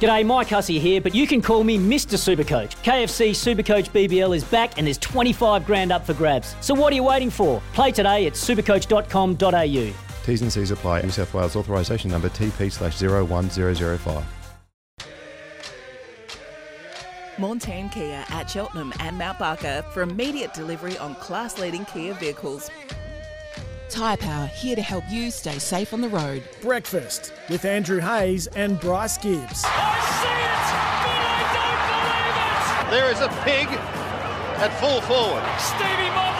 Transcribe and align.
G'day, 0.00 0.26
Mike 0.26 0.48
Hussey 0.48 0.78
here, 0.78 1.00
but 1.00 1.14
you 1.14 1.26
can 1.26 1.40
call 1.40 1.64
me 1.64 1.78
Mr. 1.78 2.18
Supercoach. 2.18 2.76
KFC 2.82 3.30
Supercoach 3.30 3.90
BBL 3.90 4.36
is 4.36 4.44
back 4.44 4.76
and 4.76 4.86
there's 4.86 4.98
25 4.98 5.64
grand 5.64 5.90
up 5.90 6.04
for 6.04 6.12
grabs. 6.12 6.54
So 6.60 6.74
what 6.74 6.92
are 6.92 6.96
you 6.96 7.04
waiting 7.04 7.30
for? 7.30 7.62
Play 7.72 7.92
today 7.92 8.26
at 8.26 8.34
supercoach.com.au. 8.34 9.94
T's 10.26 10.42
and 10.42 10.52
C's 10.52 10.70
apply. 10.70 11.02
New 11.02 11.10
South 11.10 11.32
Wales 11.32 11.56
authorisation 11.56 12.10
number 12.10 12.28
TP 12.28 12.70
slash 12.70 13.00
01005. 13.00 14.24
Montane 17.38 17.90
Kia 17.90 18.24
at 18.30 18.50
Cheltenham 18.50 18.92
and 19.00 19.16
Mount 19.18 19.38
Barker 19.38 19.84
for 19.92 20.02
immediate 20.02 20.54
delivery 20.54 20.96
on 20.98 21.14
class 21.16 21.58
leading 21.58 21.84
Kia 21.84 22.14
vehicles. 22.14 22.70
Tyre 23.96 24.18
Power 24.18 24.46
here 24.48 24.76
to 24.76 24.82
help 24.82 25.04
you 25.08 25.30
stay 25.30 25.58
safe 25.58 25.94
on 25.94 26.02
the 26.02 26.08
road. 26.10 26.42
Breakfast 26.60 27.32
with 27.48 27.64
Andrew 27.64 27.98
Hayes 27.98 28.46
and 28.48 28.78
Bryce 28.78 29.16
Gibbs. 29.16 29.62
There 32.92 33.10
is 33.10 33.22
a 33.22 33.28
pig 33.42 33.66
at 34.60 34.68
full 34.80 35.00
forward. 35.00 35.42
Stevie 35.56 36.12
Moblop, 36.12 36.35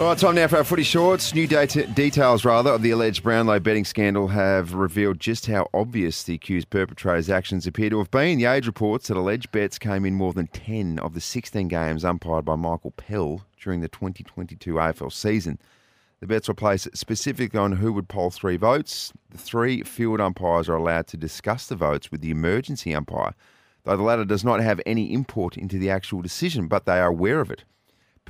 All 0.00 0.06
right, 0.06 0.16
time 0.16 0.34
now 0.34 0.48
for 0.48 0.56
our 0.56 0.64
footy 0.64 0.82
shorts. 0.82 1.34
New 1.34 1.46
data, 1.46 1.86
details, 1.86 2.42
rather, 2.42 2.70
of 2.70 2.80
the 2.80 2.90
alleged 2.90 3.22
Brownlow 3.22 3.60
betting 3.60 3.84
scandal 3.84 4.28
have 4.28 4.72
revealed 4.72 5.20
just 5.20 5.44
how 5.44 5.68
obvious 5.74 6.22
the 6.22 6.32
accused 6.32 6.70
perpetrator's 6.70 7.28
actions 7.28 7.66
appear 7.66 7.90
to 7.90 7.98
have 7.98 8.10
been. 8.10 8.38
The 8.38 8.46
Age 8.46 8.66
reports 8.66 9.08
that 9.08 9.18
alleged 9.18 9.52
bets 9.52 9.78
came 9.78 10.06
in 10.06 10.14
more 10.14 10.32
than 10.32 10.46
10 10.46 10.98
of 11.00 11.12
the 11.12 11.20
16 11.20 11.68
games 11.68 12.02
umpired 12.02 12.46
by 12.46 12.54
Michael 12.54 12.92
Pell 12.92 13.44
during 13.62 13.82
the 13.82 13.88
2022 13.88 14.72
AFL 14.72 15.12
season. 15.12 15.58
The 16.20 16.26
bets 16.26 16.48
were 16.48 16.54
placed 16.54 16.96
specifically 16.96 17.60
on 17.60 17.72
who 17.72 17.92
would 17.92 18.08
poll 18.08 18.30
three 18.30 18.56
votes. 18.56 19.12
The 19.28 19.36
three 19.36 19.82
field 19.82 20.18
umpires 20.18 20.70
are 20.70 20.76
allowed 20.76 21.08
to 21.08 21.18
discuss 21.18 21.66
the 21.66 21.76
votes 21.76 22.10
with 22.10 22.22
the 22.22 22.30
emergency 22.30 22.94
umpire, 22.94 23.34
though 23.84 23.98
the 23.98 24.02
latter 24.02 24.24
does 24.24 24.46
not 24.46 24.60
have 24.60 24.80
any 24.86 25.08
input 25.08 25.58
into 25.58 25.78
the 25.78 25.90
actual 25.90 26.22
decision, 26.22 26.68
but 26.68 26.86
they 26.86 26.98
are 26.98 27.08
aware 27.08 27.42
of 27.42 27.50
it. 27.50 27.64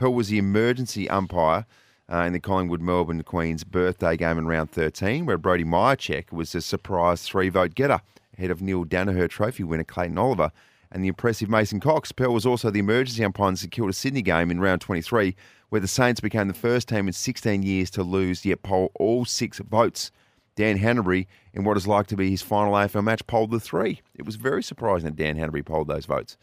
Pell 0.00 0.14
was 0.14 0.28
the 0.28 0.38
emergency 0.38 1.10
umpire 1.10 1.66
uh, 2.10 2.20
in 2.20 2.32
the 2.32 2.40
Collingwood 2.40 2.80
Melbourne 2.80 3.22
Queen's 3.22 3.64
birthday 3.64 4.16
game 4.16 4.38
in 4.38 4.46
round 4.46 4.70
13, 4.70 5.26
where 5.26 5.36
Brody 5.36 5.62
Mihocek 5.62 6.32
was 6.32 6.52
the 6.52 6.62
surprise 6.62 7.22
three 7.22 7.50
vote 7.50 7.74
getter 7.74 8.00
ahead 8.38 8.50
of 8.50 8.62
Neale 8.62 8.86
Daniher 8.86 9.28
Trophy 9.28 9.62
winner 9.62 9.84
Clayton 9.84 10.16
Oliver 10.16 10.52
and 10.90 11.04
the 11.04 11.08
impressive 11.08 11.50
Mason 11.50 11.80
Cox. 11.80 12.12
Pell 12.12 12.32
was 12.32 12.46
also 12.46 12.70
the 12.70 12.78
emergency 12.78 13.22
umpire 13.22 13.48
in 13.48 13.54
the 13.54 13.58
St 13.58 13.72
Kilda 13.72 13.92
Sydney 13.92 14.22
game 14.22 14.50
in 14.50 14.58
round 14.58 14.80
23, 14.80 15.36
where 15.68 15.82
the 15.82 15.86
Saints 15.86 16.22
became 16.22 16.48
the 16.48 16.54
first 16.54 16.88
team 16.88 17.06
in 17.06 17.12
16 17.12 17.62
years 17.62 17.90
to 17.90 18.02
lose 18.02 18.46
yet 18.46 18.62
poll 18.62 18.92
all 18.94 19.26
six 19.26 19.58
votes. 19.58 20.10
Dan 20.56 20.78
Hannebery, 20.78 21.26
in 21.52 21.64
what 21.64 21.76
is 21.76 21.86
like 21.86 22.06
to 22.06 22.16
be 22.16 22.30
his 22.30 22.40
final 22.40 22.72
AFL 22.72 23.04
match, 23.04 23.26
polled 23.26 23.50
the 23.50 23.60
three. 23.60 24.00
It 24.14 24.24
was 24.24 24.36
very 24.36 24.62
surprising 24.62 25.10
that 25.10 25.16
Dan 25.16 25.36
Hannebery 25.36 25.62
polled 25.62 25.88
those 25.88 26.06
votes. 26.06 26.38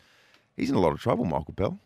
He's 0.55 0.69
in 0.69 0.75
a 0.75 0.79
lot 0.79 0.91
of 0.91 0.99
trouble, 0.99 1.25
Michael 1.25 1.55
Pell. 1.55 1.79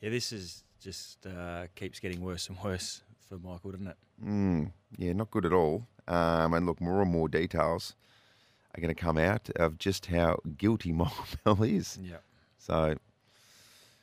Yeah, 0.00 0.10
this 0.10 0.30
is 0.30 0.62
just 0.86 1.26
uh, 1.26 1.66
keeps 1.74 1.98
getting 1.98 2.20
worse 2.20 2.48
and 2.48 2.56
worse 2.62 3.02
for 3.28 3.38
Michael, 3.38 3.72
doesn't 3.72 3.88
it? 3.88 3.96
Mm, 4.24 4.70
yeah, 4.96 5.12
not 5.14 5.32
good 5.32 5.44
at 5.44 5.52
all. 5.52 5.84
Um, 6.06 6.54
and 6.54 6.64
look, 6.64 6.80
more 6.80 7.02
and 7.02 7.10
more 7.10 7.28
details 7.28 7.96
are 8.72 8.80
going 8.80 8.94
to 8.94 9.00
come 9.00 9.18
out 9.18 9.50
of 9.56 9.78
just 9.78 10.06
how 10.06 10.38
guilty 10.56 10.92
Michael 11.02 11.24
Pell 11.42 11.62
is. 11.64 11.98
Yeah. 12.00 12.18
So, 12.58 12.94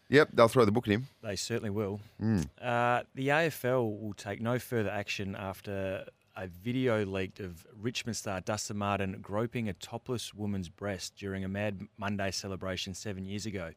yep, 0.09 0.27
they'll 0.33 0.49
throw 0.49 0.65
the 0.65 0.73
book 0.73 0.85
at 0.89 0.91
him. 0.91 1.07
They 1.21 1.37
certainly 1.37 1.69
will. 1.69 2.01
Mm. 2.21 2.49
Uh, 2.61 3.03
the 3.15 3.29
AFL 3.29 4.01
will 4.01 4.13
take 4.13 4.41
no 4.41 4.59
further 4.59 4.89
action 4.89 5.37
after 5.37 6.03
a 6.35 6.47
video 6.47 7.05
leaked 7.05 7.39
of 7.39 7.65
Richmond 7.79 8.17
star 8.17 8.41
Dustin 8.41 8.75
Martin 8.75 9.19
groping 9.21 9.69
a 9.69 9.73
topless 9.73 10.33
woman's 10.33 10.67
breast 10.67 11.15
during 11.15 11.45
a 11.45 11.47
Mad 11.47 11.87
Monday 11.97 12.31
celebration 12.31 12.93
seven 12.93 13.23
years 13.23 13.45
ago. 13.45 13.71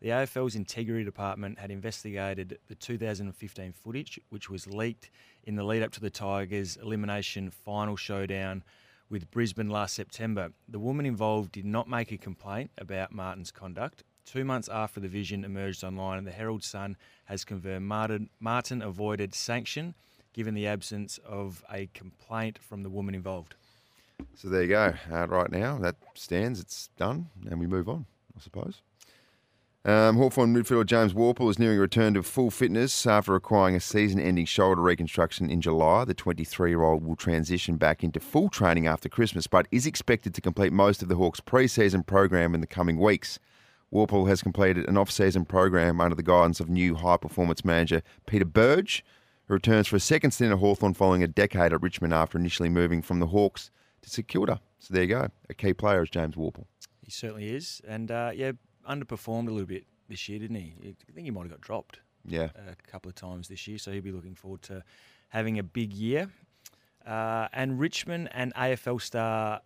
The 0.00 0.08
AFL's 0.08 0.56
Integrity 0.56 1.04
Department 1.04 1.58
had 1.58 1.70
investigated 1.70 2.58
the 2.68 2.74
2015 2.74 3.72
footage, 3.72 4.18
which 4.30 4.48
was 4.48 4.66
leaked 4.66 5.10
in 5.44 5.56
the 5.56 5.62
lead 5.62 5.82
up 5.82 5.92
to 5.92 6.00
the 6.00 6.08
Tigers' 6.08 6.78
elimination 6.78 7.50
final 7.50 7.96
showdown 7.96 8.64
with 9.10 9.30
Brisbane 9.30 9.68
last 9.68 9.94
September. 9.94 10.52
The 10.66 10.78
woman 10.78 11.04
involved 11.04 11.52
did 11.52 11.66
not 11.66 11.86
make 11.86 12.12
a 12.12 12.16
complaint 12.16 12.70
about 12.78 13.12
Martin's 13.12 13.50
conduct. 13.50 14.02
Two 14.24 14.42
months 14.42 14.70
after 14.70 15.00
the 15.00 15.08
vision 15.08 15.44
emerged 15.44 15.84
online, 15.84 16.24
the 16.24 16.30
Herald 16.30 16.64
Sun 16.64 16.96
has 17.26 17.44
confirmed 17.44 17.86
Martin, 17.86 18.30
Martin 18.40 18.80
avoided 18.80 19.34
sanction 19.34 19.94
given 20.32 20.54
the 20.54 20.66
absence 20.66 21.18
of 21.26 21.62
a 21.70 21.90
complaint 21.92 22.58
from 22.62 22.84
the 22.84 22.88
woman 22.88 23.14
involved. 23.14 23.54
So 24.34 24.48
there 24.48 24.62
you 24.62 24.68
go. 24.68 24.94
Uh, 25.12 25.26
right 25.26 25.50
now, 25.50 25.76
that 25.78 25.96
stands. 26.14 26.58
It's 26.58 26.88
done, 26.96 27.28
and 27.50 27.60
we 27.60 27.66
move 27.66 27.88
on, 27.88 28.06
I 28.34 28.40
suppose. 28.40 28.80
Um, 29.82 30.18
Hawthorn 30.18 30.54
midfielder 30.54 30.84
James 30.84 31.14
Worpel 31.14 31.48
is 31.48 31.58
nearing 31.58 31.78
a 31.78 31.80
return 31.80 32.12
to 32.12 32.22
full 32.22 32.50
fitness 32.50 33.06
after 33.06 33.32
requiring 33.32 33.74
a 33.74 33.80
season 33.80 34.20
ending 34.20 34.44
shoulder 34.44 34.82
reconstruction 34.82 35.48
in 35.48 35.62
July. 35.62 36.04
The 36.04 36.12
23 36.12 36.68
year 36.68 36.82
old 36.82 37.02
will 37.02 37.16
transition 37.16 37.76
back 37.76 38.04
into 38.04 38.20
full 38.20 38.50
training 38.50 38.86
after 38.86 39.08
Christmas, 39.08 39.46
but 39.46 39.66
is 39.70 39.86
expected 39.86 40.34
to 40.34 40.42
complete 40.42 40.74
most 40.74 41.02
of 41.02 41.08
the 41.08 41.16
Hawks' 41.16 41.40
pre 41.40 41.66
season 41.66 42.02
program 42.02 42.54
in 42.54 42.60
the 42.60 42.66
coming 42.66 42.98
weeks. 42.98 43.38
Worpel 43.90 44.28
has 44.28 44.42
completed 44.42 44.86
an 44.86 44.98
off 44.98 45.10
season 45.10 45.46
program 45.46 45.98
under 45.98 46.14
the 46.14 46.22
guidance 46.22 46.60
of 46.60 46.68
new 46.68 46.94
high 46.94 47.16
performance 47.16 47.64
manager 47.64 48.02
Peter 48.26 48.44
Burge, 48.44 49.02
who 49.46 49.54
returns 49.54 49.86
for 49.86 49.96
a 49.96 50.00
second 50.00 50.32
stint 50.32 50.52
at 50.52 50.58
Hawthorn 50.58 50.92
following 50.92 51.22
a 51.22 51.26
decade 51.26 51.72
at 51.72 51.80
Richmond 51.80 52.12
after 52.12 52.36
initially 52.36 52.68
moving 52.68 53.00
from 53.00 53.18
the 53.18 53.28
Hawks 53.28 53.70
to 54.02 54.10
St 54.10 54.28
Kilda. 54.28 54.60
So 54.78 54.92
there 54.92 55.04
you 55.04 55.08
go. 55.08 55.28
A 55.48 55.54
key 55.54 55.72
player 55.72 56.02
is 56.02 56.10
James 56.10 56.34
Worpel. 56.34 56.66
He 57.02 57.10
certainly 57.10 57.48
is. 57.48 57.80
And 57.88 58.10
uh, 58.10 58.32
yeah, 58.34 58.52
underperformed 58.88 59.48
a 59.48 59.50
little 59.50 59.66
bit 59.66 59.84
this 60.08 60.28
year, 60.28 60.38
didn't 60.38 60.56
he? 60.56 60.74
I 60.82 61.12
think 61.12 61.24
he 61.24 61.30
might 61.30 61.42
have 61.42 61.50
got 61.50 61.60
dropped. 61.60 62.00
Yeah. 62.26 62.48
A 62.68 62.90
couple 62.90 63.08
of 63.08 63.14
times 63.14 63.48
this 63.48 63.66
year, 63.66 63.78
so 63.78 63.90
he'll 63.92 64.02
be 64.02 64.12
looking 64.12 64.34
forward 64.34 64.62
to 64.62 64.84
having 65.28 65.58
a 65.58 65.62
big 65.62 65.92
year. 65.92 66.30
Uh, 67.06 67.48
and 67.52 67.80
Richmond 67.80 68.28
and 68.32 68.54
AFL 68.54 69.00
star 69.00 69.62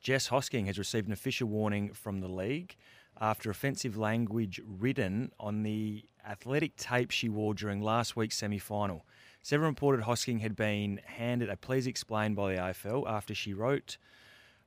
Jess 0.00 0.28
Hosking 0.28 0.66
has 0.66 0.78
received 0.78 1.06
an 1.06 1.12
official 1.12 1.48
warning 1.48 1.92
from 1.92 2.20
the 2.20 2.28
league 2.28 2.76
after 3.20 3.50
offensive 3.50 3.96
language 3.96 4.60
written 4.66 5.30
on 5.38 5.62
the 5.62 6.04
athletic 6.28 6.76
tape 6.76 7.10
she 7.10 7.28
wore 7.28 7.54
during 7.54 7.80
last 7.80 8.16
week's 8.16 8.36
semi 8.36 8.58
final. 8.58 9.06
Seven 9.42 9.66
reported 9.66 10.04
Hosking 10.04 10.40
had 10.40 10.56
been 10.56 11.00
handed 11.04 11.48
a 11.48 11.56
please 11.56 11.86
explain 11.86 12.34
by 12.34 12.54
the 12.54 12.60
AFL 12.60 13.08
after 13.08 13.34
she 13.34 13.54
wrote 13.54 13.96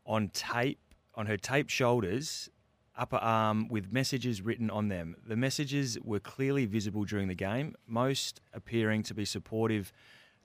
on 0.06 0.30
tape 0.30 0.80
on 1.16 1.26
her 1.26 1.38
taped 1.38 1.72
shoulders 1.72 2.50
upper 2.98 3.18
arm 3.18 3.60
um, 3.60 3.68
with 3.68 3.92
messages 3.92 4.42
written 4.42 4.70
on 4.70 4.88
them. 4.88 5.16
The 5.26 5.36
messages 5.36 5.98
were 6.04 6.20
clearly 6.20 6.66
visible 6.66 7.04
during 7.04 7.28
the 7.28 7.36
game, 7.36 7.76
most 7.88 8.42
appearing 8.54 9.04
to 9.04 9.14
be 9.14 9.26
supportive, 9.26 9.92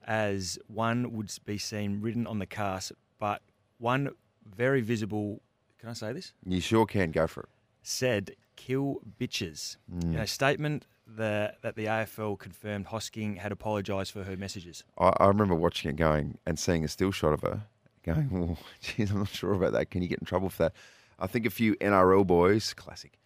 as 0.07 0.59
one 0.67 1.13
would 1.13 1.33
be 1.45 1.59
seen 1.59 2.01
written 2.01 2.27
on 2.27 2.39
the 2.39 2.47
cast, 2.47 2.93
but 3.19 3.43
one 3.79 4.11
very 4.57 4.81
visible. 4.81 5.41
Can 5.79 5.89
I 5.89 5.93
say 5.93 6.13
this? 6.13 6.33
You 6.47 6.61
sure 6.61 6.87
can. 6.87 7.11
Go 7.11 7.27
for 7.27 7.43
it. 7.43 7.49
Said, 7.83 8.37
kill 8.57 9.01
bitches. 9.19 9.77
In 10.03 10.17
a 10.17 10.27
statement 10.27 10.87
that, 11.07 11.63
that 11.63 11.77
the 11.77 11.87
AFL 11.87 12.39
confirmed 12.39 12.87
Hosking 12.87 13.39
had 13.39 13.53
apologised 13.53 14.13
for 14.13 14.25
her 14.25 14.37
messages. 14.37 14.85
I, 14.99 15.13
I 15.19 15.27
remember 15.27 15.55
watching 15.55 15.91
it 15.91 15.97
going 15.97 16.39
and 16.47 16.59
seeing 16.59 16.85
a 16.85 16.89
still 16.89 17.11
shot 17.11 17.33
of 17.33 17.43
her 17.43 17.63
going, 18.05 18.57
oh, 18.59 18.63
geez, 18.81 19.11
I'm 19.11 19.21
not 19.21 19.29
sure 19.29 19.53
about 19.53 19.73
that. 19.73 19.91
Can 19.91 20.03
you 20.03 20.09
get 20.09 20.19
in 20.19 20.27
trouble 20.27 20.51
for 20.51 20.65
that? 20.65 20.73
I 21.21 21.27
think 21.27 21.47
a 21.47 21.51
few 21.51 21.75
NRL 21.77 22.27
boys, 22.27 22.73
classic, 22.75 23.19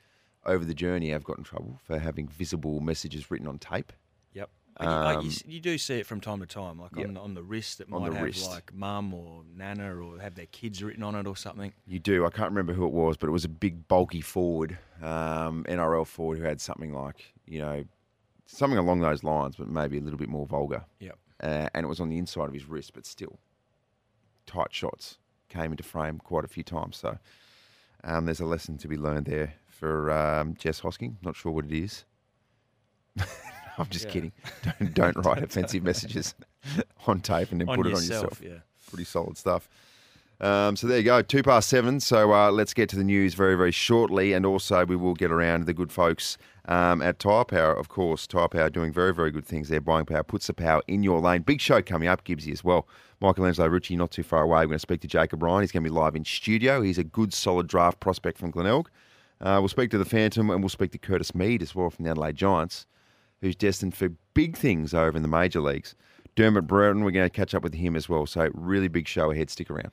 over 0.44 0.64
the 0.64 0.74
journey 0.74 1.10
have 1.10 1.24
got 1.24 1.38
in 1.38 1.44
trouble 1.44 1.80
for 1.84 1.98
having 1.98 2.28
visible 2.28 2.80
messages 2.80 3.30
written 3.30 3.46
on 3.46 3.58
tape. 3.58 3.92
Yep. 4.34 4.50
And 4.78 4.90
you, 4.90 4.96
like, 4.96 5.22
you 5.24 5.30
Um, 5.30 5.36
you 5.46 5.60
do 5.60 5.78
see 5.78 5.94
it 6.00 6.06
from 6.06 6.20
time 6.20 6.40
to 6.40 6.46
time, 6.46 6.80
like 6.80 6.90
Yep. 6.96 7.06
on, 7.08 7.14
the, 7.14 7.20
on 7.20 7.34
the 7.34 7.42
wrist 7.42 7.78
that 7.78 7.90
On 7.92 8.02
might 8.02 8.12
have 8.12 8.22
wrist. 8.22 8.50
like 8.50 8.74
mum 8.74 9.14
or 9.14 9.42
nana 9.56 9.94
or 9.96 10.18
have 10.18 10.34
their 10.34 10.46
kids 10.46 10.82
written 10.82 11.02
on 11.04 11.14
it 11.14 11.26
or 11.26 11.36
something. 11.36 11.72
You 11.86 11.98
do. 12.00 12.26
I 12.26 12.30
can't 12.30 12.50
remember 12.50 12.72
who 12.72 12.84
it 12.84 12.92
was, 12.92 13.16
but 13.16 13.28
it 13.28 13.32
was 13.32 13.44
a 13.44 13.48
big, 13.48 13.86
bulky 13.88 14.20
forward, 14.20 14.76
um, 15.00 15.64
NRL 15.68 16.04
forward 16.06 16.38
who 16.38 16.44
had 16.44 16.60
something 16.60 16.92
like, 16.92 17.32
you 17.46 17.60
know, 17.60 17.84
something 18.46 18.78
along 18.78 19.00
those 19.00 19.22
lines, 19.24 19.54
but 19.56 19.68
maybe 19.68 19.96
a 19.96 20.00
little 20.00 20.18
bit 20.18 20.28
more 20.28 20.44
vulgar. 20.46 20.84
Yep. 20.98 21.18
Uh, 21.42 21.68
and 21.74 21.84
it 21.84 21.88
was 21.88 22.00
on 22.00 22.08
the 22.08 22.18
inside 22.18 22.48
of 22.48 22.54
his 22.54 22.66
wrist, 22.66 22.92
but 22.94 23.06
still 23.06 23.38
tight 24.46 24.72
shots 24.72 25.18
came 25.48 25.70
into 25.70 25.82
frame 25.82 26.18
quite 26.18 26.44
a 26.44 26.48
few 26.48 26.62
times. 26.62 26.96
So 26.96 27.18
um, 28.04 28.26
there's 28.26 28.40
a 28.40 28.46
lesson 28.46 28.78
to 28.78 28.88
be 28.88 28.96
learned 28.96 29.26
there 29.26 29.54
for 29.68 30.10
um, 30.12 30.54
Jess 30.54 30.80
Hosking. 30.80 31.16
Not 31.22 31.36
sure 31.36 31.52
what 31.52 31.64
it 31.64 31.72
is. 31.72 32.04
I'm 33.78 33.88
just 33.90 34.06
Yeah. 34.06 34.10
kidding. 34.12 34.32
Don't, 34.78 34.94
don't 34.94 35.16
write 35.24 35.42
offensive 35.42 35.82
messages 35.82 36.34
on 37.06 37.20
tape 37.20 37.50
and 37.52 37.60
then 37.60 37.68
On 37.68 37.76
put 37.76 37.86
it 37.86 37.90
yourself, 37.90 38.18
on 38.18 38.24
yourself. 38.24 38.42
yeah. 38.42 38.88
Pretty 38.88 39.04
solid 39.04 39.36
stuff. 39.36 39.68
Um, 40.40 40.76
so 40.76 40.86
there 40.86 40.98
you 40.98 41.04
go, 41.04 41.22
two 41.22 41.42
past 41.42 41.68
seven. 41.68 42.00
So 42.00 42.32
uh, 42.32 42.50
let's 42.50 42.74
get 42.74 42.88
to 42.90 42.96
the 42.96 43.04
news 43.04 43.34
very, 43.34 43.56
very 43.56 43.70
shortly, 43.70 44.32
and 44.32 44.44
also 44.44 44.84
we 44.84 44.96
will 44.96 45.14
get 45.14 45.30
around 45.30 45.66
the 45.66 45.74
good 45.74 45.92
folks 45.92 46.36
um, 46.66 47.02
at 47.02 47.18
Tyre 47.18 47.44
Power, 47.44 47.72
of 47.72 47.88
course. 47.88 48.26
Tyre 48.26 48.48
Power 48.48 48.70
doing 48.70 48.92
very, 48.92 49.14
very 49.14 49.30
good 49.30 49.44
things 49.44 49.68
there. 49.68 49.80
Buying 49.80 50.06
power 50.06 50.22
puts 50.22 50.46
the 50.46 50.54
power 50.54 50.82
in 50.88 51.02
your 51.02 51.20
lane. 51.20 51.42
Big 51.42 51.60
show 51.60 51.80
coming 51.82 52.08
up, 52.08 52.24
Gibbsy 52.24 52.52
as 52.52 52.64
well. 52.64 52.88
Michelangelo 53.20 53.68
Rucci 53.68 53.96
not 53.96 54.10
too 54.10 54.22
far 54.22 54.42
away. 54.42 54.60
We're 54.60 54.66
going 54.66 54.76
to 54.76 54.80
speak 54.80 55.00
to 55.02 55.08
Jacob 55.08 55.42
Ryan. 55.42 55.62
He's 55.62 55.72
going 55.72 55.84
to 55.84 55.90
be 55.90 55.94
live 55.94 56.16
in 56.16 56.24
studio. 56.24 56.82
He's 56.82 56.98
a 56.98 57.04
good, 57.04 57.32
solid 57.32 57.66
draft 57.66 58.00
prospect 58.00 58.38
from 58.38 58.50
Glenelg. 58.50 58.90
Uh, 59.40 59.58
we'll 59.60 59.68
speak 59.68 59.90
to 59.90 59.98
the 59.98 60.04
Phantom, 60.04 60.50
and 60.50 60.60
we'll 60.60 60.68
speak 60.68 60.92
to 60.92 60.98
Curtis 60.98 61.34
Mead 61.34 61.62
as 61.62 61.74
well 61.74 61.90
from 61.90 62.04
the 62.04 62.10
Adelaide 62.10 62.36
Giants, 62.36 62.86
who's 63.40 63.56
destined 63.56 63.94
for 63.94 64.10
big 64.34 64.56
things 64.56 64.94
over 64.94 65.16
in 65.16 65.22
the 65.22 65.28
major 65.28 65.60
leagues. 65.60 65.94
Dermott 66.34 66.66
Brereton, 66.66 67.04
we're 67.04 67.12
going 67.12 67.28
to 67.28 67.34
catch 67.34 67.54
up 67.54 67.62
with 67.62 67.74
him 67.74 67.94
as 67.94 68.08
well. 68.08 68.26
So 68.26 68.50
really 68.54 68.88
big 68.88 69.06
show 69.06 69.30
ahead. 69.30 69.50
Stick 69.50 69.70
around. 69.70 69.92